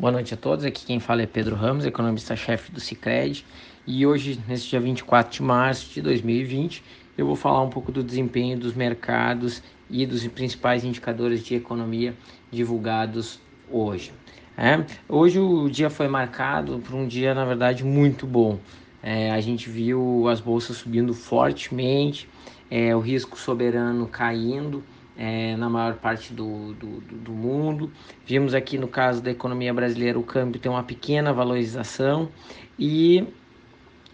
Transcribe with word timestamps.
Boa 0.00 0.12
noite 0.12 0.32
a 0.32 0.36
todos. 0.38 0.64
Aqui 0.64 0.86
quem 0.86 0.98
fala 0.98 1.20
é 1.20 1.26
Pedro 1.26 1.54
Ramos, 1.54 1.84
economista-chefe 1.84 2.72
do 2.72 2.80
Cicred. 2.80 3.44
E 3.86 4.06
hoje, 4.06 4.40
nesse 4.48 4.66
dia 4.66 4.80
24 4.80 5.30
de 5.30 5.42
março 5.42 5.92
de 5.92 6.00
2020, 6.00 6.82
eu 7.18 7.26
vou 7.26 7.36
falar 7.36 7.60
um 7.60 7.68
pouco 7.68 7.92
do 7.92 8.02
desempenho 8.02 8.58
dos 8.58 8.72
mercados 8.72 9.62
e 9.90 10.06
dos 10.06 10.26
principais 10.28 10.84
indicadores 10.84 11.44
de 11.44 11.54
economia 11.54 12.14
divulgados 12.50 13.38
hoje. 13.70 14.10
É, 14.56 14.82
hoje 15.06 15.38
o 15.38 15.68
dia 15.68 15.90
foi 15.90 16.08
marcado 16.08 16.78
por 16.78 16.94
um 16.94 17.06
dia, 17.06 17.34
na 17.34 17.44
verdade, 17.44 17.84
muito 17.84 18.26
bom. 18.26 18.58
É, 19.02 19.30
a 19.30 19.40
gente 19.42 19.68
viu 19.68 20.26
as 20.28 20.40
bolsas 20.40 20.78
subindo 20.78 21.12
fortemente, 21.12 22.26
é, 22.70 22.96
o 22.96 23.00
risco 23.00 23.38
soberano 23.38 24.06
caindo 24.06 24.82
é, 25.20 25.54
na 25.54 25.68
maior 25.68 25.96
parte 25.96 26.32
do, 26.32 26.72
do, 26.72 27.00
do, 27.02 27.30
mundo. 27.30 27.92
Vimos 28.24 28.54
aqui 28.54 28.78
no 28.78 28.88
caso 28.88 29.20
da 29.20 29.30
economia 29.30 29.72
brasileira 29.74 30.18
o 30.18 30.22
câmbio 30.22 30.58
ter 30.58 30.70
uma 30.70 30.82
pequena 30.82 31.30
valorização 31.30 32.30
e 32.78 33.28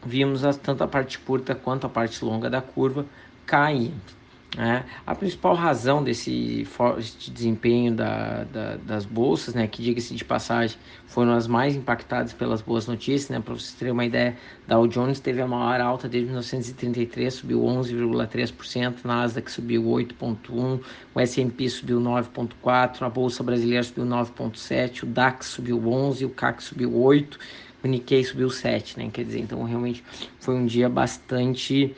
vimos 0.05 0.43
tanto 0.57 0.83
a 0.83 0.89
parte 0.89 1.21
curta 1.21 1.55
quanto 1.55 1.87
a 1.87 1.89
parte 1.89 2.25
longa 2.25 2.51
da 2.51 2.61
curva 2.61 3.07
caindo. 3.47 4.16
É, 4.59 4.85
a 5.07 5.15
principal 5.15 5.55
razão 5.55 6.03
desse 6.03 6.65
forte 6.65 7.31
desempenho 7.31 7.93
da, 7.95 8.45
da, 8.45 8.77
das 8.77 9.05
bolsas, 9.05 9.53
né, 9.55 9.67
que 9.67 9.83
diga-se 9.83 10.15
de 10.15 10.25
passagem, 10.25 10.79
foram 11.07 11.33
as 11.33 11.47
mais 11.47 11.77
impactadas 11.77 12.33
pelas 12.33 12.63
boas 12.63 12.87
notícias. 12.87 13.29
Né, 13.29 13.39
Para 13.39 13.53
vocês 13.53 13.73
terem 13.73 13.93
uma 13.93 14.05
ideia, 14.07 14.35
Dow 14.67 14.87
Jones 14.87 15.21
teve 15.21 15.43
a 15.43 15.47
maior 15.47 15.81
alta 15.83 16.09
desde 16.09 16.29
1933, 16.29 17.35
subiu 17.35 17.61
11,3%, 17.61 19.05
Nasdaq 19.05 19.51
subiu 19.51 19.83
8,1%, 19.83 20.81
o 21.15 21.21
S&P 21.21 21.69
subiu 21.69 22.01
9,4%, 22.01 23.03
a 23.03 23.11
Bolsa 23.11 23.43
Brasileira 23.43 23.83
subiu 23.83 24.07
9,7%, 24.07 25.03
o 25.03 25.07
DAX 25.07 25.47
subiu 25.47 25.79
11%, 25.79 26.25
o 26.25 26.31
CAC 26.31 26.63
subiu 26.63 26.93
8%, 26.93 27.37
o 27.85 27.89
Nikkei 27.89 28.25
subiu 28.25 28.49
7%. 28.49 28.97
Né, 28.97 29.11
quer 29.13 29.25
dizer, 29.25 29.41
então 29.41 29.63
realmente 29.65 30.03
foi 30.41 30.55
um 30.55 30.65
dia 30.65 30.89
bastante 30.89 31.95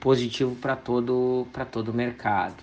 positivo 0.00 0.56
para 0.56 0.74
todo, 0.74 1.46
todo 1.64 1.90
o 1.90 1.94
mercado. 1.94 2.54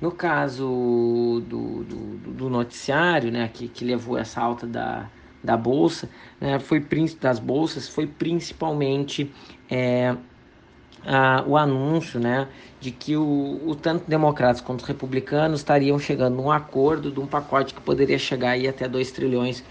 No 0.00 0.10
caso 0.10 1.42
do, 1.48 1.84
do, 1.84 2.32
do, 2.32 2.50
noticiário, 2.50 3.30
né, 3.30 3.48
que, 3.52 3.68
que 3.68 3.84
levou 3.84 4.18
essa 4.18 4.40
alta 4.40 4.66
da, 4.66 5.08
da 5.42 5.56
bolsa, 5.56 6.08
né, 6.40 6.58
foi 6.58 6.80
das 7.20 7.38
bolsas, 7.38 7.88
foi 7.88 8.06
principalmente 8.06 9.32
é, 9.70 10.16
a, 11.06 11.44
o 11.46 11.56
anúncio, 11.56 12.18
né, 12.18 12.48
de 12.80 12.90
que 12.90 13.16
o, 13.16 13.60
o 13.64 13.76
tanto 13.76 14.08
democratas 14.08 14.60
quanto 14.60 14.82
republicanos 14.84 15.60
estariam 15.60 15.98
chegando 15.98 16.36
num 16.36 16.50
acordo 16.50 17.10
de 17.10 17.20
um 17.20 17.26
pacote 17.26 17.72
que 17.72 17.80
poderia 17.80 18.18
chegar 18.18 18.50
aí 18.50 18.66
até 18.66 18.88
2 18.88 19.12
trilhões 19.12 19.62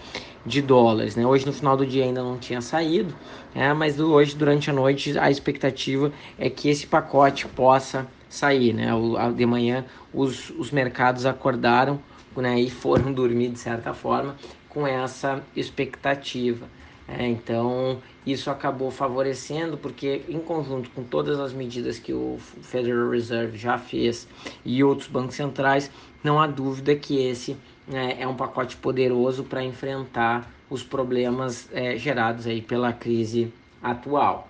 de 0.44 0.60
dólares. 0.60 1.16
Né? 1.16 1.26
Hoje, 1.26 1.46
no 1.46 1.52
final 1.52 1.76
do 1.76 1.86
dia, 1.86 2.04
ainda 2.04 2.22
não 2.22 2.38
tinha 2.38 2.60
saído, 2.60 3.14
né? 3.54 3.72
mas 3.72 3.98
hoje, 4.00 4.36
durante 4.36 4.70
a 4.70 4.72
noite, 4.72 5.18
a 5.18 5.30
expectativa 5.30 6.12
é 6.38 6.50
que 6.50 6.68
esse 6.68 6.86
pacote 6.86 7.46
possa 7.48 8.06
sair. 8.28 8.72
Né? 8.72 8.92
O, 8.94 9.32
de 9.32 9.46
manhã, 9.46 9.84
os, 10.12 10.50
os 10.50 10.70
mercados 10.70 11.26
acordaram 11.26 12.00
né? 12.36 12.60
e 12.60 12.70
foram 12.70 13.10
dormir, 13.14 13.50
de 13.50 13.58
certa 13.58 13.94
forma, 13.94 14.36
com 14.68 14.86
essa 14.86 15.42
expectativa. 15.54 16.66
É, 17.08 17.26
então, 17.26 17.98
isso 18.24 18.50
acabou 18.50 18.90
favorecendo, 18.90 19.76
porque, 19.76 20.22
em 20.28 20.38
conjunto 20.38 20.88
com 20.90 21.02
todas 21.02 21.38
as 21.38 21.52
medidas 21.52 21.98
que 21.98 22.12
o 22.12 22.38
Federal 22.38 23.10
Reserve 23.10 23.58
já 23.58 23.76
fez 23.76 24.28
e 24.64 24.82
outros 24.82 25.08
bancos 25.08 25.34
centrais, 25.34 25.90
não 26.22 26.40
há 26.40 26.46
dúvida 26.46 26.94
que 26.94 27.26
esse 27.26 27.56
é, 27.90 28.22
é 28.22 28.28
um 28.28 28.34
pacote 28.34 28.76
poderoso 28.76 29.44
para 29.44 29.62
enfrentar 29.62 30.50
os 30.68 30.82
problemas 30.82 31.68
é, 31.72 31.96
gerados 31.96 32.46
aí 32.46 32.60
pela 32.62 32.92
crise 32.92 33.52
atual. 33.82 34.48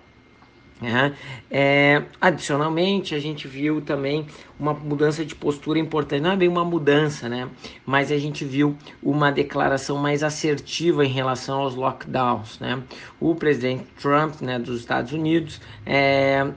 Né? 0.81 1.15
É, 1.49 2.03
adicionalmente, 2.19 3.15
a 3.15 3.19
gente 3.19 3.47
viu 3.47 3.81
também 3.81 4.27
uma 4.59 4.73
mudança 4.73 5.23
de 5.23 5.33
postura 5.33 5.79
importante, 5.79 6.21
não 6.21 6.31
é 6.31 6.35
bem 6.35 6.49
uma 6.49 6.65
mudança, 6.65 7.29
né? 7.29 7.49
mas 7.85 8.11
a 8.11 8.17
gente 8.17 8.43
viu 8.43 8.75
uma 9.01 9.31
declaração 9.31 9.97
mais 9.97 10.23
assertiva 10.23 11.05
em 11.05 11.09
relação 11.09 11.61
aos 11.61 11.75
lockdowns. 11.75 12.59
Né? 12.59 12.83
O 13.19 13.33
presidente 13.33 13.85
Trump 14.01 14.41
né, 14.41 14.59
dos 14.59 14.79
Estados 14.79 15.13
Unidos 15.13 15.61
é, 15.85 16.51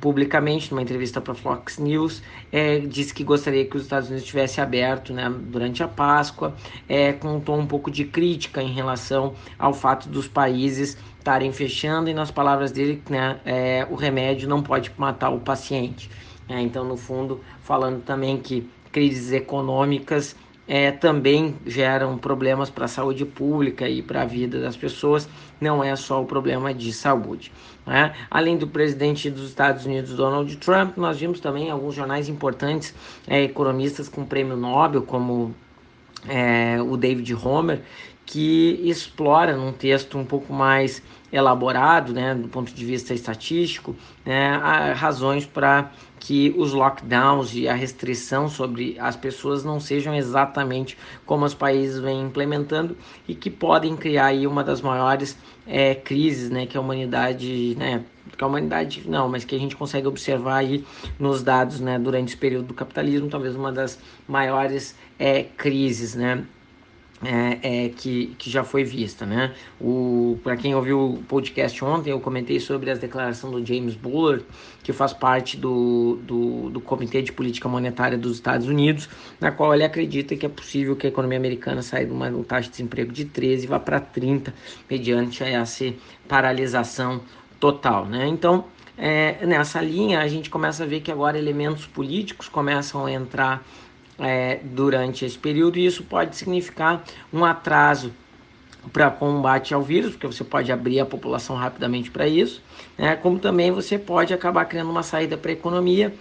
publicamente, 0.00 0.70
numa 0.70 0.82
entrevista 0.82 1.20
para 1.20 1.34
Fox 1.34 1.78
News, 1.78 2.22
é, 2.50 2.78
disse 2.78 3.12
que 3.12 3.22
gostaria 3.22 3.64
que 3.64 3.76
os 3.76 3.82
Estados 3.82 4.08
Unidos 4.08 4.26
tivesse 4.26 4.60
aberto 4.60 5.12
né, 5.12 5.30
durante 5.30 5.82
a 5.82 5.88
Páscoa, 5.88 6.54
é, 6.88 7.12
com 7.12 7.36
um 7.36 7.66
pouco 7.66 7.90
de 7.90 8.04
crítica 8.04 8.62
em 8.62 8.72
relação 8.72 9.34
ao 9.58 9.72
fato 9.72 10.08
dos 10.08 10.26
países 10.28 10.96
estarem 11.18 11.52
fechando 11.52 12.10
e, 12.10 12.14
nas 12.14 12.30
palavras 12.30 12.72
dele, 12.72 13.02
né, 13.08 13.38
é, 13.44 13.86
o 13.90 13.94
remédio 13.94 14.48
não 14.48 14.62
pode 14.62 14.90
matar 14.96 15.30
o 15.30 15.38
paciente. 15.38 16.10
É, 16.48 16.60
então, 16.60 16.84
no 16.84 16.96
fundo, 16.96 17.40
falando 17.62 18.02
também 18.02 18.38
que 18.38 18.68
crises 18.90 19.32
econômicas 19.32 20.36
é, 20.74 20.90
também 20.90 21.54
geram 21.66 22.16
problemas 22.16 22.70
para 22.70 22.86
a 22.86 22.88
saúde 22.88 23.26
pública 23.26 23.86
e 23.86 24.00
para 24.00 24.22
a 24.22 24.24
vida 24.24 24.58
das 24.58 24.74
pessoas, 24.74 25.28
não 25.60 25.84
é 25.84 25.94
só 25.94 26.22
o 26.22 26.24
problema 26.24 26.72
de 26.72 26.94
saúde. 26.94 27.52
Né? 27.86 28.14
Além 28.30 28.56
do 28.56 28.66
presidente 28.66 29.28
dos 29.28 29.50
Estados 29.50 29.84
Unidos, 29.84 30.16
Donald 30.16 30.56
Trump, 30.56 30.96
nós 30.96 31.20
vimos 31.20 31.40
também 31.40 31.70
alguns 31.70 31.94
jornais 31.94 32.26
importantes, 32.26 32.94
é, 33.26 33.42
economistas 33.42 34.08
com 34.08 34.24
prêmio 34.24 34.56
Nobel, 34.56 35.02
como 35.02 35.54
é, 36.28 36.80
o 36.80 36.96
David 36.96 37.34
Homer, 37.34 37.82
que 38.24 38.80
explora 38.84 39.56
num 39.56 39.72
texto 39.72 40.16
um 40.16 40.24
pouco 40.24 40.52
mais 40.52 41.02
elaborado, 41.32 42.12
né, 42.12 42.34
do 42.34 42.48
ponto 42.48 42.72
de 42.72 42.84
vista 42.84 43.14
estatístico, 43.14 43.96
né, 44.24 44.56
razões 44.94 45.46
para 45.46 45.90
que 46.20 46.54
os 46.56 46.72
lockdowns 46.72 47.54
e 47.54 47.66
a 47.66 47.74
restrição 47.74 48.48
sobre 48.48 48.96
as 48.98 49.16
pessoas 49.16 49.64
não 49.64 49.80
sejam 49.80 50.14
exatamente 50.14 50.96
como 51.26 51.44
os 51.44 51.54
países 51.54 51.98
vêm 51.98 52.22
implementando 52.22 52.96
e 53.26 53.34
que 53.34 53.50
podem 53.50 53.96
criar 53.96 54.26
aí 54.26 54.46
uma 54.46 54.62
das 54.62 54.80
maiores 54.80 55.36
é, 55.66 55.94
crises, 55.94 56.48
né, 56.50 56.66
que 56.66 56.76
a 56.76 56.80
humanidade, 56.80 57.74
né, 57.76 58.04
que 58.36 58.44
a 58.44 58.46
humanidade 58.46 59.08
não, 59.08 59.28
mas 59.28 59.44
que 59.44 59.54
a 59.54 59.58
gente 59.58 59.76
consegue 59.76 60.06
observar 60.06 60.56
aí 60.56 60.84
nos 61.18 61.42
dados, 61.42 61.80
né, 61.80 61.98
durante 61.98 62.28
esse 62.28 62.36
período 62.36 62.68
do 62.68 62.74
capitalismo, 62.74 63.28
talvez 63.28 63.54
uma 63.54 63.72
das 63.72 63.98
maiores 64.28 64.96
é, 65.18 65.44
crises, 65.44 66.14
né, 66.14 66.44
é, 67.24 67.84
é, 67.84 67.88
que, 67.88 68.34
que 68.36 68.50
já 68.50 68.64
foi 68.64 68.82
vista, 68.82 69.24
né? 69.24 69.54
Para 70.42 70.56
quem 70.56 70.74
ouviu 70.74 71.14
o 71.14 71.22
podcast 71.22 71.84
ontem, 71.84 72.10
eu 72.10 72.18
comentei 72.18 72.58
sobre 72.58 72.90
as 72.90 72.98
declarações 72.98 73.52
do 73.52 73.64
James 73.64 73.94
Bullard, 73.94 74.44
que 74.82 74.92
faz 74.92 75.12
parte 75.12 75.56
do, 75.56 76.18
do, 76.22 76.70
do 76.70 76.80
Comitê 76.80 77.22
de 77.22 77.32
Política 77.32 77.68
Monetária 77.68 78.18
dos 78.18 78.32
Estados 78.34 78.66
Unidos, 78.66 79.08
na 79.40 79.52
qual 79.52 79.72
ele 79.72 79.84
acredita 79.84 80.34
que 80.34 80.44
é 80.44 80.48
possível 80.48 80.96
que 80.96 81.06
a 81.06 81.10
economia 81.10 81.38
americana 81.38 81.80
saia 81.80 82.04
de 82.04 82.12
uma 82.12 82.28
taxa 82.42 82.62
de 82.62 82.70
desemprego 82.72 83.12
de 83.12 83.24
13 83.26 83.64
e 83.64 83.66
vá 83.68 83.78
para 83.78 84.00
30, 84.00 84.52
mediante 84.90 85.44
essa 85.44 85.94
paralisação 86.26 87.20
total, 87.62 88.06
né? 88.06 88.26
Então, 88.26 88.64
é, 88.98 89.46
nessa 89.46 89.80
linha, 89.80 90.18
a 90.18 90.26
gente 90.26 90.50
começa 90.50 90.82
a 90.82 90.86
ver 90.86 91.00
que 91.00 91.12
agora 91.12 91.38
elementos 91.38 91.86
políticos 91.86 92.48
começam 92.48 93.06
a 93.06 93.12
entrar 93.12 93.62
é, 94.18 94.58
durante 94.64 95.24
esse 95.24 95.38
período 95.38 95.78
e 95.78 95.86
isso 95.86 96.02
pode 96.02 96.34
significar 96.34 97.04
um 97.32 97.44
atraso 97.44 98.12
para 98.92 99.08
combate 99.12 99.72
ao 99.72 99.80
vírus, 99.80 100.10
porque 100.10 100.26
você 100.26 100.42
pode 100.42 100.72
abrir 100.72 100.98
a 100.98 101.06
população 101.06 101.54
rapidamente 101.54 102.10
para 102.10 102.26
isso, 102.26 102.60
né? 102.98 103.14
como 103.14 103.38
também 103.38 103.70
você 103.70 103.96
pode 103.96 104.34
acabar 104.34 104.64
criando 104.64 104.90
uma 104.90 105.04
saída 105.04 105.36
para 105.36 105.52
a 105.52 105.54
economia 105.54 106.12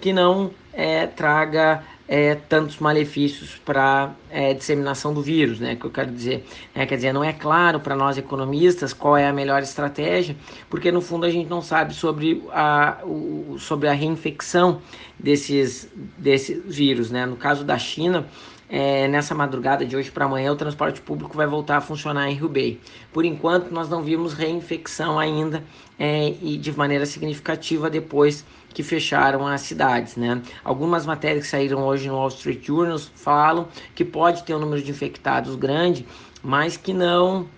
que 0.00 0.12
não 0.12 0.50
é, 0.72 1.06
traga 1.06 1.82
é, 2.10 2.34
tantos 2.34 2.78
malefícios 2.78 3.60
para 3.64 4.12
é, 4.30 4.52
disseminação 4.52 5.14
do 5.14 5.22
vírus, 5.22 5.60
né? 5.60 5.76
Que 5.76 5.84
eu 5.84 5.90
quero 5.90 6.10
dizer, 6.10 6.44
né? 6.74 6.84
quer 6.84 6.96
dizer, 6.96 7.12
não 7.12 7.22
é 7.22 7.32
claro 7.32 7.78
para 7.78 7.94
nós 7.94 8.18
economistas 8.18 8.92
qual 8.92 9.16
é 9.16 9.28
a 9.28 9.32
melhor 9.32 9.62
estratégia, 9.62 10.34
porque 10.68 10.90
no 10.90 11.00
fundo 11.00 11.24
a 11.24 11.30
gente 11.30 11.48
não 11.48 11.62
sabe 11.62 11.94
sobre 11.94 12.42
a, 12.50 12.98
o, 13.04 13.56
sobre 13.60 13.88
a 13.88 13.92
reinfecção 13.92 14.82
desses, 15.16 15.88
desses 16.18 16.74
vírus, 16.74 17.12
né? 17.12 17.24
No 17.26 17.36
caso 17.36 17.64
da 17.64 17.78
China, 17.78 18.26
é, 18.70 19.08
nessa 19.08 19.34
madrugada 19.34 19.84
de 19.84 19.96
hoje 19.96 20.10
para 20.10 20.24
amanhã 20.24 20.52
o 20.52 20.56
transporte 20.56 21.00
público 21.00 21.36
vai 21.36 21.46
voltar 21.46 21.78
a 21.78 21.80
funcionar 21.80 22.30
em 22.30 22.40
Hubei. 22.40 22.80
Por 23.12 23.24
enquanto, 23.24 23.72
nós 23.72 23.88
não 23.88 24.02
vimos 24.02 24.32
reinfecção 24.32 25.18
ainda 25.18 25.64
é, 25.98 26.34
e 26.40 26.56
de 26.56 26.72
maneira 26.76 27.04
significativa 27.04 27.90
depois 27.90 28.44
que 28.72 28.84
fecharam 28.84 29.44
as 29.44 29.62
cidades. 29.62 30.14
Né? 30.16 30.40
Algumas 30.62 31.04
matérias 31.04 31.44
que 31.44 31.50
saíram 31.50 31.82
hoje 31.84 32.06
no 32.06 32.14
Wall 32.14 32.28
Street 32.28 32.64
Journal 32.64 32.98
falam 33.16 33.66
que 33.94 34.04
pode 34.04 34.44
ter 34.44 34.54
um 34.54 34.60
número 34.60 34.80
de 34.80 34.90
infectados 34.92 35.56
grande, 35.56 36.06
mas 36.40 36.76
que 36.76 36.92
não 36.92 37.48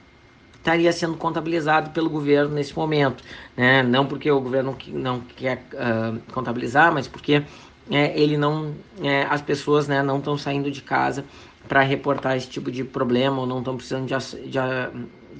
estaria 0.54 0.92
sendo 0.92 1.16
contabilizado 1.16 1.90
pelo 1.90 2.08
governo 2.08 2.54
nesse 2.54 2.74
momento. 2.74 3.22
Né? 3.54 3.82
Não 3.82 4.06
porque 4.06 4.30
o 4.30 4.40
governo 4.40 4.76
não 4.88 5.20
quer 5.20 5.66
uh, 5.74 6.18
contabilizar, 6.32 6.92
mas 6.94 7.06
porque 7.06 7.42
é, 7.90 8.18
ele 8.18 8.36
não, 8.36 8.74
é, 9.02 9.24
as 9.24 9.42
pessoas 9.42 9.88
né, 9.88 10.02
não 10.02 10.18
estão 10.18 10.36
saindo 10.38 10.70
de 10.70 10.82
casa 10.82 11.24
para 11.68 11.82
reportar 11.82 12.36
esse 12.36 12.48
tipo 12.48 12.70
de 12.70 12.84
problema 12.84 13.40
ou 13.40 13.46
não 13.46 13.58
estão 13.58 13.76
precisando 13.76 14.06
de, 14.06 14.50
de, 14.50 14.58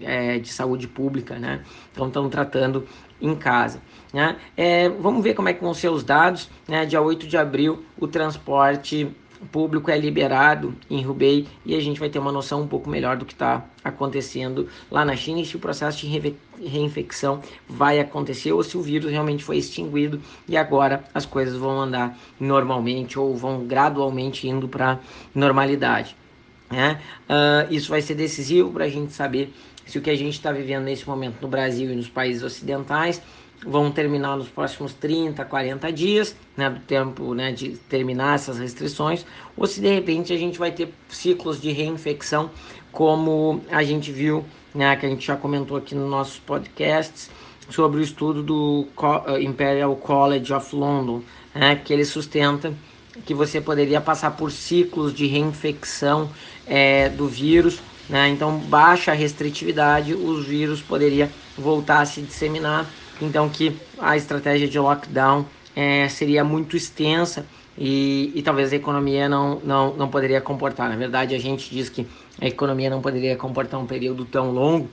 é, 0.05 0.39
de 0.39 0.49
saúde 0.49 0.87
pública, 0.87 1.39
né? 1.39 1.63
Então 1.93 2.07
estão 2.07 2.29
tratando 2.29 2.87
em 3.21 3.35
casa. 3.35 3.81
Né? 4.13 4.37
É, 4.57 4.89
vamos 4.89 5.23
ver 5.23 5.35
como 5.35 5.49
é 5.49 5.53
que 5.53 5.63
vão 5.63 5.73
ser 5.73 5.89
os 5.89 6.03
dados. 6.03 6.51
Né? 6.69 6.85
Dia 6.85 7.01
8 7.01 7.27
de 7.27 7.37
abril, 7.37 7.85
o 7.99 8.07
transporte 8.07 9.15
público 9.47 9.91
é 9.91 9.99
liberado 9.99 10.75
em 10.89 11.07
Hubei 11.07 11.47
e 11.65 11.75
a 11.75 11.81
gente 11.81 11.99
vai 11.99 12.09
ter 12.09 12.19
uma 12.19 12.33
noção 12.33 12.63
um 12.63 12.67
pouco 12.69 12.89
melhor 12.89 13.17
do 13.17 13.25
que 13.25 13.33
está 13.33 13.65
acontecendo 13.83 14.69
lá 14.91 15.05
na 15.05 15.17
China 15.17 15.41
e 15.41 15.47
se 15.47 15.57
o 15.57 15.59
processo 15.59 15.99
de 15.99 16.35
reinfecção 16.61 17.41
vai 17.69 17.99
acontecer 17.99 18.53
ou 18.53 18.63
se 18.63 18.77
o 18.77 18.83
vírus 18.83 19.11
realmente 19.11 19.43
foi 19.43 19.57
extinguido 19.57 20.21
e 20.49 20.57
agora 20.57 21.05
as 21.13 21.27
coisas 21.27 21.57
vão 21.57 21.81
andar 21.81 22.19
normalmente 22.39 23.19
ou 23.19 23.37
vão 23.37 23.67
gradualmente 23.67 24.49
indo 24.49 24.69
para 24.69 25.01
normalidade. 25.35 26.17
Né? 26.71 27.01
Uh, 27.29 27.73
isso 27.73 27.91
vai 27.91 28.01
ser 28.01 28.15
decisivo 28.15 28.71
para 28.71 28.85
a 28.85 28.89
gente 28.89 29.13
saber 29.13 29.53
se 29.85 29.99
o 29.99 30.01
que 30.01 30.11
a 30.11 30.17
gente 30.17 30.35
está 30.35 30.53
vivendo 30.53 30.85
nesse 30.85 31.07
momento 31.07 31.37
no 31.43 31.49
Brasil 31.49 31.93
e 31.93 31.97
nos 31.97 32.09
países 32.09 32.43
ocidentais 32.43 33.21
vão 33.65 33.91
terminar 33.91 34.37
nos 34.37 34.49
próximos 34.49 34.93
30, 34.95 35.45
40 35.45 35.93
dias, 35.93 36.37
né, 36.57 36.69
do 36.69 36.81
tempo 36.81 37.35
né, 37.35 37.53
de 37.53 37.71
terminar 37.89 38.35
essas 38.35 38.59
restrições, 38.59 39.25
ou 39.57 39.67
se 39.67 39.81
de 39.81 39.93
repente 39.93 40.33
a 40.33 40.37
gente 40.37 40.59
vai 40.59 40.73
ter 40.73 40.93
ciclos 41.09 41.61
de 41.61 41.71
reinfecção, 41.71 42.51
como 42.91 43.63
a 43.71 43.83
gente 43.83 44.11
viu, 44.11 44.45
né, 44.75 44.97
que 44.97 45.07
a 45.07 45.09
gente 45.09 45.27
já 45.27 45.37
comentou 45.37 45.77
aqui 45.77 45.95
nos 45.95 46.11
nossos 46.11 46.39
podcasts, 46.39 47.31
sobre 47.71 48.01
o 48.01 48.03
estudo 48.03 48.43
do 48.43 48.87
eh, 49.27 49.43
Imperial 49.43 49.95
College 49.97 50.53
of 50.53 50.75
London, 50.75 51.23
né, 51.55 51.77
que 51.77 51.93
ele 51.93 52.05
sustenta 52.05 52.75
que 53.25 53.35
você 53.35 53.61
poderia 53.61 54.01
passar 54.01 54.33
por 54.33 54.51
ciclos 54.51 55.15
de 55.15 55.27
reinfecção 55.27 56.31
é, 56.67 57.09
do 57.09 57.29
vírus, 57.29 57.81
né, 58.09 58.29
então 58.29 58.59
baixa 58.59 59.13
restritividade, 59.13 60.15
os 60.15 60.47
vírus 60.47 60.83
poderia 60.83 61.31
voltar 61.57 62.01
a 62.01 62.07
se 62.07 62.21
disseminar 62.21 62.89
então 63.21 63.49
que 63.49 63.77
a 63.99 64.17
estratégia 64.17 64.69
de 64.69 64.79
lockdown 64.79 65.47
é, 65.77 66.09
seria 66.09 66.43
muito 66.43 66.77
extensa 66.77 67.47
e, 67.79 68.33
e, 68.35 68.43
talvez 68.43 68.73
a 68.73 68.77
economia 68.77 69.29
não, 69.29 69.59
não, 69.61 69.95
não 69.95 70.09
poderia 70.09 70.41
comportar. 70.41 70.91
Na 70.91 70.97
verdade, 70.97 71.35
a 71.35 71.39
gente 71.39 71.71
diz 71.71 71.89
que 71.89 72.07
a 72.39 72.47
economia 72.47 72.91
não 72.91 73.01
poderia 73.01 73.35
comportar 73.35 73.81
um 73.81 73.87
período 73.87 74.27
tão 74.27 74.51
longo, 74.51 74.91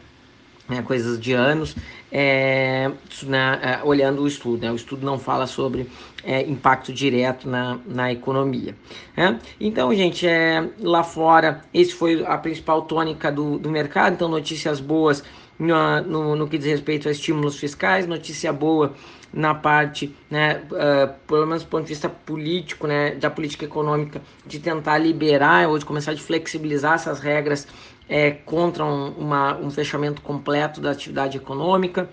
né, 0.70 0.82
coisas 0.82 1.20
de 1.20 1.34
anos, 1.34 1.76
é, 2.12 2.92
né, 3.24 3.60
é, 3.62 3.84
olhando 3.84 4.22
o 4.22 4.28
estudo. 4.28 4.62
Né, 4.62 4.72
o 4.72 4.76
estudo 4.76 5.06
não 5.06 5.18
fala 5.18 5.48
sobre 5.48 5.90
é, 6.24 6.42
impacto 6.42 6.94
direto 6.94 7.50
na, 7.50 7.80
na 7.86 8.12
economia. 8.12 8.76
Né? 9.18 9.40
Então, 9.60 9.94
gente, 9.94 10.28
é, 10.28 10.70
lá 10.80 11.04
fora, 11.04 11.62
esse 11.74 11.94
foi 11.94 12.24
a 12.26 12.38
principal 12.38 12.84
tônica 12.84 13.32
do, 13.32 13.58
do 13.58 13.70
mercado. 13.70 14.14
Então, 14.14 14.30
notícias 14.30 14.80
boas 14.80 15.24
no, 15.58 16.02
no, 16.02 16.36
no 16.36 16.48
que 16.48 16.58
diz 16.58 16.68
respeito 16.68 17.10
a 17.10 17.12
estímulos 17.12 17.58
fiscais, 17.60 18.08
notícia 18.08 18.54
boa 18.54 18.94
na 19.32 19.54
parte, 19.54 20.16
né, 20.30 20.64
uh, 20.72 21.14
pelo 21.28 21.46
menos 21.46 21.64
do 21.64 21.70
ponto 21.70 21.84
de 21.84 21.90
vista 21.90 22.10
político, 22.10 22.88
né, 22.88 23.12
da 23.12 23.30
política 23.30 23.66
econômica, 23.66 24.22
de 24.46 24.60
tentar 24.60 24.98
liberar 24.98 25.70
ou 25.70 25.78
de 25.78 25.86
começar 25.86 26.14
a 26.14 26.18
flexibilizar 26.18 26.96
essas 26.96 27.20
regras 27.20 27.68
é, 28.10 28.32
contra 28.32 28.84
um, 28.84 29.12
uma, 29.12 29.56
um 29.58 29.70
fechamento 29.70 30.22
completo 30.22 30.82
da 30.82 30.92
atividade 30.92 31.38
econômica. 31.38 32.10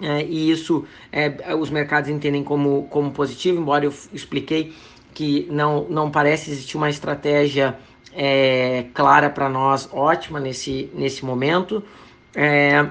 É, 0.00 0.22
e 0.22 0.50
isso 0.50 0.84
é, 1.10 1.54
os 1.54 1.70
mercados 1.70 2.10
entendem 2.10 2.44
como, 2.44 2.86
como 2.90 3.12
positivo, 3.12 3.58
embora 3.58 3.86
eu 3.86 3.94
expliquei 4.12 4.74
que 5.14 5.46
não, 5.50 5.86
não 5.88 6.10
parece 6.10 6.50
existir 6.50 6.76
uma 6.76 6.90
estratégia 6.90 7.78
é, 8.12 8.86
clara 8.92 9.30
para 9.30 9.48
nós, 9.48 9.88
ótima 9.92 10.38
nesse, 10.38 10.90
nesse 10.92 11.24
momento. 11.24 11.82
É, 12.34 12.86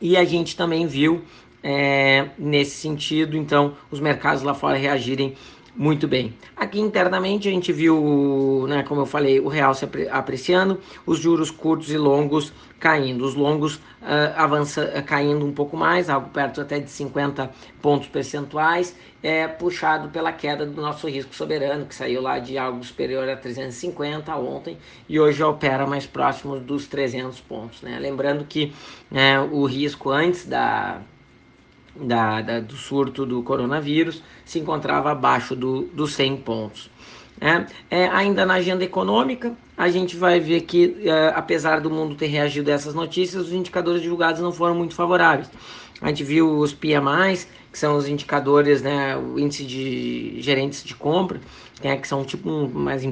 e 0.00 0.16
a 0.16 0.24
gente 0.24 0.56
também 0.56 0.86
viu 0.86 1.22
é, 1.62 2.30
nesse 2.38 2.76
sentido, 2.76 3.36
então, 3.36 3.76
os 3.90 4.00
mercados 4.00 4.42
lá 4.42 4.54
fora 4.54 4.78
reagirem 4.78 5.34
muito 5.74 6.08
bem. 6.08 6.34
Aqui 6.56 6.80
internamente 6.80 7.48
a 7.48 7.50
gente 7.50 7.72
viu, 7.72 8.66
né, 8.68 8.82
como 8.82 9.02
eu 9.02 9.06
falei, 9.06 9.40
o 9.40 9.48
real 9.48 9.74
se 9.74 9.86
apreciando, 10.10 10.80
os 11.06 11.18
juros 11.18 11.50
curtos 11.50 11.90
e 11.90 11.96
longos 11.96 12.52
caindo, 12.78 13.24
os 13.24 13.34
longos 13.34 13.76
uh, 13.76 14.34
avança, 14.36 14.92
uh, 14.96 15.02
caindo 15.04 15.44
um 15.44 15.52
pouco 15.52 15.76
mais, 15.76 16.08
algo 16.08 16.30
perto 16.30 16.62
até 16.62 16.78
de 16.80 16.90
50 16.90 17.50
pontos 17.82 18.08
percentuais, 18.08 18.96
é, 19.22 19.46
puxado 19.46 20.08
pela 20.08 20.32
queda 20.32 20.64
do 20.64 20.80
nosso 20.80 21.06
risco 21.06 21.34
soberano, 21.34 21.84
que 21.84 21.94
saiu 21.94 22.22
lá 22.22 22.38
de 22.38 22.56
algo 22.56 22.82
superior 22.82 23.28
a 23.28 23.36
350 23.36 24.34
ontem 24.34 24.78
e 25.06 25.20
hoje 25.20 25.42
opera 25.42 25.86
mais 25.86 26.06
próximo 26.06 26.58
dos 26.58 26.86
300 26.86 27.38
pontos. 27.40 27.82
Né? 27.82 27.98
Lembrando 27.98 28.44
que 28.46 28.72
né, 29.10 29.38
o 29.38 29.66
risco 29.66 30.10
antes 30.10 30.46
da 30.46 31.02
da, 31.94 32.40
da, 32.40 32.60
do 32.60 32.76
surto 32.76 33.26
do 33.26 33.42
coronavírus 33.42 34.22
se 34.44 34.58
encontrava 34.58 35.10
abaixo 35.10 35.56
do, 35.56 35.82
dos 35.92 36.12
100 36.14 36.36
pontos. 36.38 36.90
É, 37.40 37.64
é, 37.90 38.08
ainda 38.08 38.44
na 38.44 38.54
agenda 38.54 38.84
econômica, 38.84 39.54
a 39.76 39.88
gente 39.88 40.14
vai 40.14 40.38
ver 40.38 40.60
que, 40.62 40.96
é, 41.08 41.32
apesar 41.34 41.80
do 41.80 41.90
mundo 41.90 42.14
ter 42.14 42.26
reagido 42.26 42.70
a 42.70 42.74
essas 42.74 42.94
notícias, 42.94 43.46
os 43.46 43.52
indicadores 43.52 44.02
divulgados 44.02 44.42
não 44.42 44.52
foram 44.52 44.74
muito 44.74 44.94
favoráveis. 44.94 45.50
A 46.02 46.08
gente 46.08 46.22
viu 46.22 46.58
os 46.58 46.72
PMIs, 46.72 47.48
que 47.72 47.78
são 47.78 47.96
os 47.96 48.08
indicadores, 48.08 48.82
né, 48.82 49.16
o 49.16 49.38
índice 49.38 49.64
de 49.64 50.40
gerentes 50.40 50.82
de 50.82 50.94
compra, 50.94 51.40
né, 51.82 51.96
que 51.96 52.06
são 52.06 52.24
tipo 52.24 52.50
um, 52.50 52.68
mais 52.68 53.04
uh, 53.04 53.10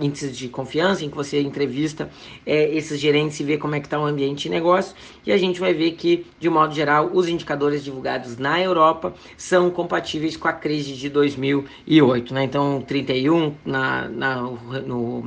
índices 0.00 0.36
de 0.36 0.48
confiança, 0.48 1.04
em 1.04 1.10
que 1.10 1.16
você 1.16 1.40
entrevista 1.40 2.10
é, 2.44 2.74
esses 2.74 2.98
gerentes 2.98 3.38
e 3.38 3.44
vê 3.44 3.58
como 3.58 3.74
é 3.74 3.80
que 3.80 3.86
está 3.86 4.00
o 4.00 4.04
ambiente 4.04 4.44
de 4.44 4.48
negócio, 4.48 4.94
e 5.26 5.32
a 5.32 5.36
gente 5.36 5.60
vai 5.60 5.74
ver 5.74 5.92
que, 5.92 6.26
de 6.38 6.48
modo 6.48 6.74
geral, 6.74 7.10
os 7.12 7.28
indicadores 7.28 7.84
divulgados 7.84 8.38
na 8.38 8.60
Europa 8.60 9.14
são 9.36 9.70
compatíveis 9.70 10.36
com 10.36 10.48
a 10.48 10.52
crise 10.52 10.94
de 10.94 11.08
2008, 11.08 12.34
né, 12.34 12.44
então 12.44 12.82
31 12.82 13.54
na, 13.64 14.08
na, 14.08 14.36
no 14.42 15.24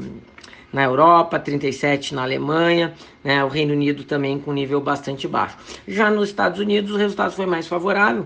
na 0.74 0.84
Europa, 0.84 1.40
37 1.40 2.16
na 2.16 2.24
Alemanha, 2.24 2.94
né, 3.24 3.44
o 3.46 3.48
Reino 3.48 3.74
Unido 3.74 4.04
também 4.04 4.40
com 4.40 4.52
nível 4.52 4.82
bastante 4.82 5.28
baixo. 5.28 5.56
Já 5.88 6.10
nos 6.10 6.30
Estados 6.30 6.60
Unidos 6.60 6.92
o 6.92 6.98
resultado 6.98 7.32
foi 7.32 7.46
mais 7.46 7.68
favorável, 7.68 8.26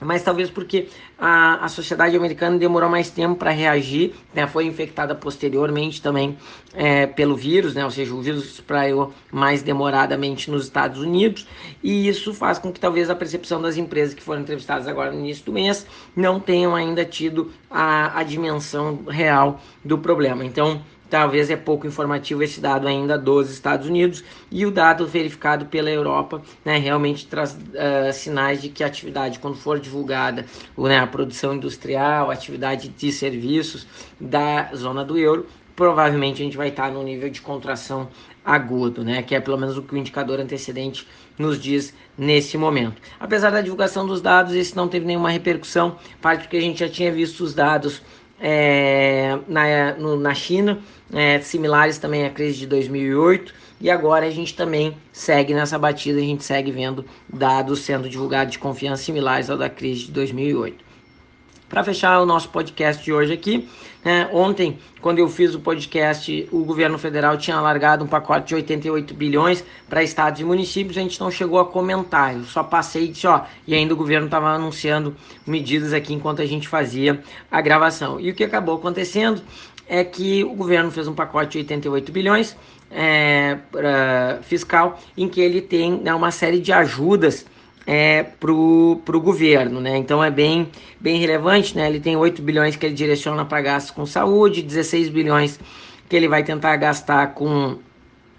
mas 0.00 0.22
talvez 0.22 0.50
porque 0.50 0.88
a, 1.18 1.64
a 1.64 1.68
sociedade 1.68 2.16
americana 2.16 2.58
demorou 2.58 2.88
mais 2.88 3.10
tempo 3.10 3.36
para 3.36 3.50
reagir, 3.50 4.14
né, 4.32 4.46
foi 4.46 4.66
infectada 4.66 5.14
posteriormente 5.14 6.00
também 6.00 6.36
é, 6.74 7.06
pelo 7.06 7.36
vírus, 7.36 7.74
né, 7.74 7.84
ou 7.84 7.90
seja, 7.90 8.14
o 8.14 8.20
vírus 8.20 8.44
espraiou 8.44 9.12
mais 9.32 9.62
demoradamente 9.62 10.50
nos 10.50 10.64
Estados 10.64 11.00
Unidos, 11.00 11.46
e 11.82 12.06
isso 12.08 12.34
faz 12.34 12.58
com 12.58 12.72
que 12.72 12.78
talvez 12.78 13.10
a 13.10 13.14
percepção 13.14 13.60
das 13.60 13.76
empresas 13.76 14.14
que 14.14 14.22
foram 14.22 14.42
entrevistadas 14.42 14.86
agora 14.86 15.10
no 15.10 15.18
início 15.20 15.44
do 15.44 15.52
mês 15.52 15.86
não 16.14 16.38
tenham 16.38 16.74
ainda 16.74 17.04
tido 17.04 17.52
a, 17.70 18.18
a 18.18 18.22
dimensão 18.22 19.04
real 19.08 19.60
do 19.84 19.98
problema. 19.98 20.44
Então, 20.44 20.82
Talvez 21.10 21.50
é 21.50 21.56
pouco 21.56 21.86
informativo 21.86 22.42
esse 22.42 22.60
dado 22.60 22.88
ainda 22.88 23.18
dos 23.18 23.50
Estados 23.50 23.86
Unidos 23.86 24.24
e 24.50 24.64
o 24.64 24.70
dado 24.70 25.06
verificado 25.06 25.66
pela 25.66 25.90
Europa 25.90 26.42
né, 26.64 26.78
realmente 26.78 27.26
traz 27.26 27.52
uh, 27.52 28.12
sinais 28.12 28.62
de 28.62 28.68
que 28.68 28.82
a 28.82 28.86
atividade, 28.86 29.38
quando 29.38 29.56
for 29.56 29.78
divulgada, 29.78 30.46
né, 30.76 30.98
a 30.98 31.06
produção 31.06 31.54
industrial, 31.54 32.30
a 32.30 32.34
atividade 32.34 32.88
de 32.88 33.12
serviços 33.12 33.86
da 34.18 34.70
zona 34.74 35.04
do 35.04 35.18
euro, 35.18 35.46
provavelmente 35.76 36.40
a 36.40 36.44
gente 36.44 36.56
vai 36.56 36.68
estar 36.68 36.90
no 36.90 37.02
nível 37.02 37.28
de 37.28 37.40
contração 37.40 38.08
agudo, 38.44 39.04
né, 39.04 39.22
que 39.22 39.34
é 39.34 39.40
pelo 39.40 39.58
menos 39.58 39.76
o 39.76 39.82
que 39.82 39.94
o 39.94 39.98
indicador 39.98 40.40
antecedente 40.40 41.06
nos 41.38 41.60
diz 41.60 41.94
nesse 42.16 42.56
momento. 42.56 43.00
Apesar 43.18 43.50
da 43.50 43.60
divulgação 43.60 44.06
dos 44.06 44.20
dados, 44.20 44.54
esse 44.54 44.76
não 44.76 44.88
teve 44.88 45.06
nenhuma 45.06 45.30
repercussão, 45.30 45.96
parte 46.20 46.42
porque 46.42 46.56
a 46.56 46.60
gente 46.60 46.80
já 46.80 46.88
tinha 46.88 47.10
visto 47.10 47.42
os 47.42 47.54
dados 47.54 48.02
é, 48.40 49.38
na, 49.48 49.94
no, 49.94 50.16
na 50.16 50.34
China, 50.34 50.80
é, 51.12 51.40
similares 51.40 51.98
também 51.98 52.24
à 52.24 52.30
crise 52.30 52.58
de 52.58 52.66
2008, 52.66 53.54
e 53.80 53.90
agora 53.90 54.26
a 54.26 54.30
gente 54.30 54.54
também 54.54 54.96
segue 55.12 55.54
nessa 55.54 55.78
batida, 55.78 56.18
a 56.18 56.22
gente 56.22 56.44
segue 56.44 56.70
vendo 56.70 57.04
dados 57.28 57.80
sendo 57.80 58.08
divulgados 58.08 58.52
de 58.52 58.58
confiança 58.58 59.02
similares 59.02 59.50
ao 59.50 59.58
da 59.58 59.68
crise 59.68 60.06
de 60.06 60.12
2008. 60.12 60.83
Para 61.74 61.82
fechar 61.82 62.20
o 62.20 62.24
nosso 62.24 62.50
podcast 62.50 63.02
de 63.02 63.12
hoje 63.12 63.32
aqui, 63.32 63.68
né, 64.04 64.30
ontem, 64.32 64.78
quando 65.00 65.18
eu 65.18 65.28
fiz 65.28 65.56
o 65.56 65.58
podcast, 65.58 66.48
o 66.52 66.62
governo 66.62 66.96
federal 66.96 67.36
tinha 67.36 67.56
alargado 67.56 68.04
um 68.04 68.06
pacote 68.06 68.46
de 68.46 68.54
88 68.54 69.12
bilhões 69.12 69.64
para 69.88 70.00
estados 70.00 70.40
e 70.40 70.44
municípios, 70.44 70.96
a 70.96 71.00
gente 71.00 71.18
não 71.18 71.32
chegou 71.32 71.58
a 71.58 71.64
comentar, 71.64 72.32
eu 72.32 72.44
só 72.44 72.62
passei 72.62 73.06
e 73.06 73.08
disse, 73.08 73.26
ó, 73.26 73.40
e 73.66 73.74
ainda 73.74 73.92
o 73.92 73.96
governo 73.96 74.26
estava 74.26 74.50
anunciando 74.50 75.16
medidas 75.44 75.92
aqui 75.92 76.14
enquanto 76.14 76.40
a 76.40 76.46
gente 76.46 76.68
fazia 76.68 77.20
a 77.50 77.60
gravação. 77.60 78.20
E 78.20 78.30
o 78.30 78.34
que 78.36 78.44
acabou 78.44 78.76
acontecendo 78.76 79.42
é 79.88 80.04
que 80.04 80.44
o 80.44 80.54
governo 80.54 80.92
fez 80.92 81.08
um 81.08 81.12
pacote 81.12 81.50
de 81.50 81.58
88 81.58 82.12
bilhões 82.12 82.56
é, 82.88 83.58
pra, 83.72 84.38
fiscal, 84.42 85.00
em 85.16 85.28
que 85.28 85.40
ele 85.40 85.60
tem 85.60 85.90
né, 85.90 86.14
uma 86.14 86.30
série 86.30 86.60
de 86.60 86.72
ajudas 86.72 87.44
é, 87.86 88.22
para 88.22 88.50
o 88.52 89.20
governo, 89.20 89.80
né? 89.80 89.96
Então 89.96 90.22
é 90.22 90.30
bem, 90.30 90.68
bem 90.98 91.18
relevante, 91.18 91.76
né? 91.76 91.86
Ele 91.86 92.00
tem 92.00 92.16
8 92.16 92.40
bilhões 92.42 92.76
que 92.76 92.86
ele 92.86 92.94
direciona 92.94 93.44
para 93.44 93.60
gastos 93.60 93.90
com 93.90 94.06
saúde, 94.06 94.62
16 94.62 95.08
bilhões 95.08 95.60
que 96.08 96.16
ele 96.16 96.28
vai 96.28 96.42
tentar 96.42 96.76
gastar 96.76 97.34
com 97.34 97.78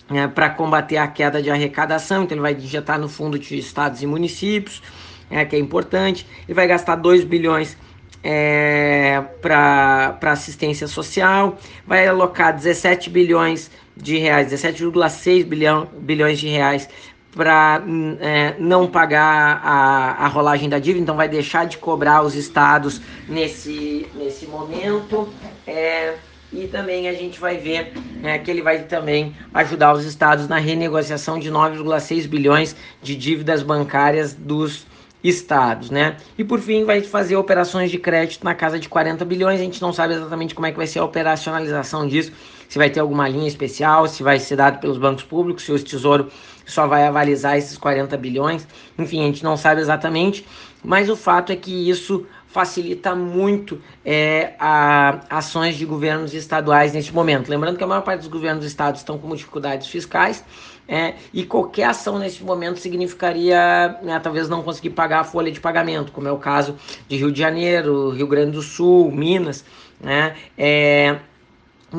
é, 0.10 0.28
para 0.28 0.50
combater 0.52 0.98
a 0.98 1.08
queda 1.08 1.42
de 1.42 1.50
arrecadação, 1.50 2.24
então 2.24 2.36
ele 2.36 2.42
vai 2.42 2.54
injetar 2.54 3.00
no 3.00 3.10
fundo 3.10 3.40
de 3.40 3.58
estados 3.58 4.04
e 4.04 4.06
municípios, 4.08 4.82
é, 5.30 5.44
que 5.46 5.56
é 5.56 5.60
importante. 5.60 6.28
Ele 6.48 6.54
vai 6.54 6.68
gastar 6.68 6.96
2 6.96 7.24
bilhões 7.24 7.76
é, 8.24 9.24
para 9.42 10.18
assistência 10.22 10.88
social, 10.88 11.58
vai 11.86 12.08
alocar 12.08 12.56
17 12.56 13.10
bilhões 13.10 13.72
de 13.96 14.18
reais, 14.18 14.52
17,6 14.52 15.44
bilhão, 15.44 15.88
bilhões 16.00 16.40
de 16.40 16.48
reais 16.48 16.90
para 17.36 17.84
é, 18.20 18.56
não 18.58 18.88
pagar 18.88 19.62
a, 19.64 20.26
a 20.26 20.28
rolagem 20.28 20.70
da 20.70 20.80
dívida, 20.80 21.04
então 21.04 21.16
vai 21.16 21.28
deixar 21.28 21.66
de 21.66 21.78
cobrar 21.78 22.22
os 22.22 22.34
estados 22.34 23.02
nesse, 23.28 24.08
nesse 24.16 24.46
momento. 24.48 25.28
É, 25.68 26.16
e 26.54 26.68
também 26.68 27.10
a 27.10 27.14
gente 27.14 27.40
vai 27.40 27.58
ver 27.58 27.92
né, 28.22 28.40
que 28.40 28.50
ele 28.50 28.62
vai 28.62 28.84
também 28.84 29.36
ajudar 29.54 29.94
os 29.94 30.06
estados 30.06 30.48
na 30.48 30.58
renegociação 30.58 31.38
de 31.38 31.52
9,6 31.52 32.28
bilhões 32.28 32.76
de 33.02 33.16
dívidas 33.16 33.62
bancárias 33.62 34.34
dos 34.34 34.86
estados, 35.28 35.90
né? 35.90 36.18
E 36.38 36.44
por 36.44 36.60
fim 36.60 36.84
vai 36.84 37.02
fazer 37.02 37.36
operações 37.36 37.90
de 37.90 37.98
crédito 37.98 38.44
na 38.44 38.54
casa 38.54 38.80
de 38.80 38.88
40 38.88 39.24
bilhões. 39.26 39.60
A 39.60 39.64
gente 39.64 39.82
não 39.82 39.92
sabe 39.94 40.14
exatamente 40.14 40.54
como 40.54 40.68
é 40.68 40.72
que 40.72 40.78
vai 40.78 40.88
ser 40.88 41.00
a 41.00 41.04
operacionalização 41.04 42.08
disso, 42.08 42.32
se 42.68 42.78
vai 42.78 42.90
ter 42.90 43.00
alguma 43.00 43.28
linha 43.28 43.48
especial, 43.48 44.08
se 44.08 44.24
vai 44.24 44.40
ser 44.40 44.56
dado 44.56 44.80
pelos 44.80 44.98
bancos 44.98 45.24
públicos, 45.24 45.64
se 45.64 45.72
o 45.72 45.80
Tesouro 45.84 46.30
só 46.66 46.88
vai 46.88 47.06
avalizar 47.06 47.58
esses 47.58 47.78
40 47.78 48.18
bilhões. 48.18 48.68
Enfim, 48.98 49.22
a 49.22 49.26
gente 49.26 49.44
não 49.44 49.56
sabe 49.56 49.82
exatamente, 49.82 50.46
mas 50.84 51.10
o 51.10 51.16
fato 51.16 51.52
é 51.52 51.56
que 51.56 51.90
isso 51.90 52.26
facilita 52.56 53.14
muito 53.14 53.82
é, 54.06 54.54
a, 54.58 55.20
ações 55.30 55.76
de 55.76 55.86
governos 55.86 56.34
estaduais 56.34 56.94
neste 56.94 57.14
momento. 57.14 57.50
Lembrando 57.50 57.78
que 57.78 57.84
a 57.84 57.88
maior 57.88 58.02
parte 58.02 58.22
dos 58.22 58.30
governos 58.30 58.64
do 58.64 58.66
estado 58.66 58.96
estão 58.96 59.18
com 59.18 59.36
dificuldades 59.36 59.88
fiscais 59.88 60.42
é, 60.88 61.16
e 61.34 61.44
qualquer 61.44 61.84
ação 61.84 62.18
neste 62.18 62.46
momento 62.46 62.80
significaria 62.80 64.00
né, 64.02 64.18
talvez 64.24 64.48
não 64.48 64.64
conseguir 64.64 64.92
pagar 64.92 65.20
a 65.20 65.24
folha 65.26 65.52
de 65.52 65.60
pagamento, 65.60 66.14
como 66.14 66.30
é 66.30 66.32
o 66.32 66.38
caso 66.38 66.78
de 67.10 67.18
Rio 67.18 67.30
de 67.30 67.40
Janeiro, 67.40 68.12
Rio 68.12 68.26
Grande 68.26 68.52
do 68.52 68.62
Sul, 68.62 69.12
Minas. 69.12 69.66
Né, 70.00 70.34
é, 70.58 71.18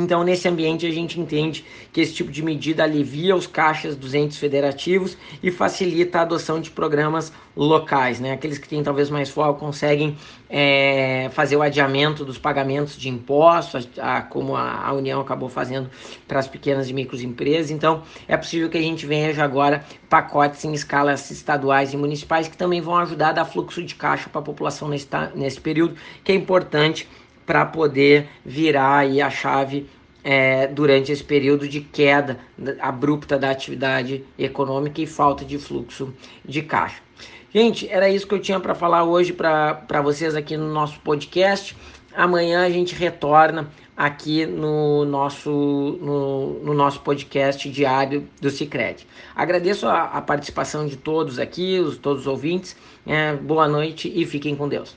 então, 0.02 0.22
nesse 0.22 0.48
ambiente, 0.48 0.86
a 0.86 0.90
gente 0.90 1.18
entende 1.18 1.64
que 1.92 2.00
esse 2.00 2.12
tipo 2.12 2.30
de 2.30 2.42
medida 2.42 2.84
alivia 2.84 3.34
os 3.34 3.46
caixas 3.46 3.96
dos 3.96 4.14
entes 4.14 4.36
federativos 4.36 5.16
e 5.42 5.50
facilita 5.50 6.18
a 6.18 6.22
adoção 6.22 6.60
de 6.60 6.70
programas 6.70 7.32
locais. 7.56 8.20
Né? 8.20 8.32
Aqueles 8.32 8.58
que 8.58 8.68
têm 8.68 8.82
talvez 8.82 9.08
mais 9.08 9.30
foco 9.30 9.58
conseguem 9.58 10.16
é, 10.50 11.30
fazer 11.32 11.56
o 11.56 11.62
adiamento 11.62 12.24
dos 12.24 12.36
pagamentos 12.36 12.96
de 12.96 13.08
impostos, 13.08 13.88
a, 13.98 14.18
a, 14.18 14.22
como 14.22 14.54
a, 14.54 14.86
a, 14.86 14.92
União 14.92 15.20
acabou 15.20 15.48
fazendo 15.48 15.90
para 16.28 16.38
as 16.38 16.46
pequenas 16.46 16.90
e 16.90 16.92
microempresas. 16.92 17.70
Então, 17.70 18.02
é 18.28 18.36
possível 18.36 18.68
que 18.68 18.76
a 18.76 18.82
gente 18.82 19.06
veja 19.06 19.42
agora 19.42 19.84
pacotes 20.08 20.64
em 20.64 20.72
escalas 20.72 21.30
estaduais 21.30 21.92
e 21.92 21.96
municipais 21.96 22.48
que 22.48 22.56
também 22.56 22.80
vão 22.80 22.96
ajudar 22.96 23.30
a 23.30 23.32
dar 23.32 23.44
fluxo 23.44 23.82
de 23.82 23.94
caixa 23.94 24.28
para 24.28 24.40
a 24.40 24.44
população 24.44 24.88
nesse, 24.88 25.08
nesse 25.34 25.60
período, 25.60 25.96
que 26.22 26.32
é 26.32 26.34
importante 26.34 27.08
para 27.46 27.64
poder 27.64 28.28
virar 28.44 28.98
aí 28.98 29.22
a 29.22 29.30
chave 29.30 29.86
é, 30.24 30.66
durante 30.66 31.12
esse 31.12 31.22
período 31.22 31.68
de 31.68 31.80
queda 31.80 32.40
abrupta 32.80 33.38
da 33.38 33.48
atividade 33.48 34.24
econômica 34.36 35.00
e 35.00 35.06
falta 35.06 35.44
de 35.44 35.56
fluxo 35.56 36.12
de 36.44 36.62
caixa. 36.62 37.00
Gente, 37.54 37.88
era 37.88 38.10
isso 38.10 38.26
que 38.26 38.34
eu 38.34 38.40
tinha 38.40 38.58
para 38.58 38.74
falar 38.74 39.04
hoje 39.04 39.32
para 39.32 40.02
vocês 40.02 40.34
aqui 40.34 40.56
no 40.56 40.70
nosso 40.72 40.98
podcast. 41.00 41.76
Amanhã 42.14 42.66
a 42.66 42.70
gente 42.70 42.94
retorna 42.94 43.70
aqui 43.96 44.44
no 44.44 45.04
nosso, 45.04 45.50
no, 45.50 46.60
no 46.64 46.74
nosso 46.74 47.00
podcast 47.00 47.70
diário 47.70 48.28
do 48.40 48.50
Cicred. 48.50 49.06
Agradeço 49.34 49.86
a, 49.86 50.02
a, 50.02 50.20
participação 50.20 50.86
de 50.86 50.96
todos 50.96 51.38
aqui, 51.38 51.78
os, 51.78 51.96
todos 51.96 52.22
os 52.22 52.26
ouvintes. 52.26 52.76
É, 53.06 53.32
boa 53.34 53.68
noite 53.68 54.12
e 54.14 54.26
fiquem 54.26 54.54
com 54.56 54.68
Deus. 54.68 54.96